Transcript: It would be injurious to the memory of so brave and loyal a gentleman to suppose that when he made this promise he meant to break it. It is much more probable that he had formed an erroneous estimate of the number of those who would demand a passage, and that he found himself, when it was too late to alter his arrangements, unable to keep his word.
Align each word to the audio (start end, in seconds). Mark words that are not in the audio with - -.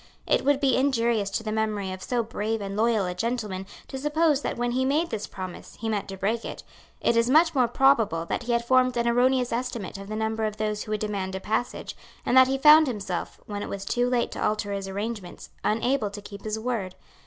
It 0.25 0.43
would 0.43 0.59
be 0.59 0.75
injurious 0.77 1.29
to 1.29 1.43
the 1.43 1.51
memory 1.51 1.91
of 1.91 2.01
so 2.01 2.23
brave 2.23 2.59
and 2.59 2.75
loyal 2.75 3.05
a 3.05 3.13
gentleman 3.13 3.67
to 3.87 3.99
suppose 3.99 4.41
that 4.41 4.57
when 4.57 4.71
he 4.71 4.83
made 4.83 5.11
this 5.11 5.27
promise 5.27 5.77
he 5.79 5.89
meant 5.89 6.07
to 6.07 6.17
break 6.17 6.43
it. 6.43 6.63
It 7.01 7.15
is 7.15 7.29
much 7.29 7.53
more 7.53 7.67
probable 7.67 8.25
that 8.25 8.41
he 8.41 8.53
had 8.53 8.65
formed 8.65 8.97
an 8.97 9.07
erroneous 9.07 9.53
estimate 9.53 9.99
of 9.99 10.07
the 10.07 10.15
number 10.15 10.45
of 10.45 10.57
those 10.57 10.81
who 10.81 10.91
would 10.91 11.01
demand 11.01 11.35
a 11.35 11.39
passage, 11.39 11.95
and 12.25 12.35
that 12.35 12.47
he 12.47 12.57
found 12.57 12.87
himself, 12.87 13.39
when 13.45 13.61
it 13.61 13.69
was 13.69 13.85
too 13.85 14.09
late 14.09 14.31
to 14.31 14.43
alter 14.43 14.71
his 14.73 14.87
arrangements, 14.87 15.51
unable 15.63 16.09
to 16.09 16.19
keep 16.23 16.45
his 16.45 16.57
word. 16.57 16.95